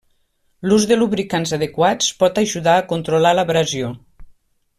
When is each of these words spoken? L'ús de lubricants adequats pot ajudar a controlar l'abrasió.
L'ús 0.69 0.87
de 0.91 0.95
lubricants 1.01 1.53
adequats 1.57 2.09
pot 2.25 2.41
ajudar 2.45 2.79
a 2.79 2.87
controlar 2.95 3.35
l'abrasió. 3.41 3.93